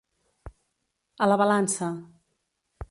A 1.27 1.31
la 1.31 1.39
balança. 1.43 1.93